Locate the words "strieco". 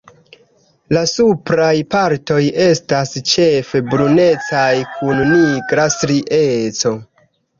5.97-6.95